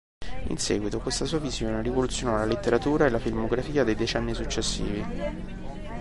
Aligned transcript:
In 0.47 0.57
seguito, 0.57 0.99
questa 0.99 1.25
sua 1.25 1.37
visione 1.37 1.83
rivoluzionò 1.83 2.35
la 2.35 2.45
letteratura 2.45 3.05
e 3.05 3.11
la 3.11 3.19
filmografia 3.19 3.83
dei 3.83 3.93
decenni 3.93 4.33
successivi. 4.33 5.05